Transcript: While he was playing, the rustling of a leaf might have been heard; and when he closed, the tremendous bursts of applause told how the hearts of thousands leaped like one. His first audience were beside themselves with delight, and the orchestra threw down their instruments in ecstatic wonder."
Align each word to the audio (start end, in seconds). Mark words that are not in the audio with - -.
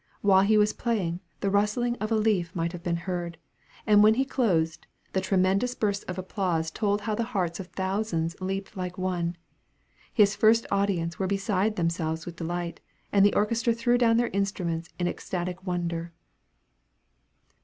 While 0.21 0.41
he 0.41 0.57
was 0.57 0.73
playing, 0.73 1.19
the 1.41 1.51
rustling 1.51 1.95
of 1.97 2.11
a 2.11 2.15
leaf 2.15 2.55
might 2.55 2.71
have 2.71 2.81
been 2.81 2.95
heard; 3.05 3.37
and 3.85 4.01
when 4.01 4.15
he 4.15 4.25
closed, 4.25 4.87
the 5.13 5.21
tremendous 5.21 5.75
bursts 5.75 6.03
of 6.05 6.17
applause 6.17 6.71
told 6.71 7.01
how 7.01 7.13
the 7.13 7.23
hearts 7.37 7.59
of 7.59 7.67
thousands 7.67 8.35
leaped 8.41 8.75
like 8.75 8.97
one. 8.97 9.35
His 10.11 10.35
first 10.35 10.65
audience 10.71 11.19
were 11.19 11.27
beside 11.27 11.75
themselves 11.75 12.25
with 12.25 12.37
delight, 12.37 12.79
and 13.11 13.23
the 13.23 13.35
orchestra 13.35 13.73
threw 13.73 13.99
down 13.99 14.17
their 14.17 14.29
instruments 14.29 14.89
in 14.97 15.07
ecstatic 15.07 15.67
wonder." 15.67 16.11